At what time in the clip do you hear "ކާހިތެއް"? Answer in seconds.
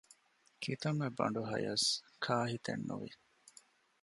2.23-2.83